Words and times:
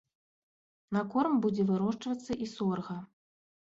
На 0.95 1.03
корм 1.11 1.37
будзе 1.45 1.63
вырошчвацца 1.73 2.31
і 2.47 2.51
сорга. 2.57 2.97